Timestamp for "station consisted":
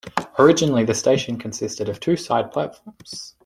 0.95-1.87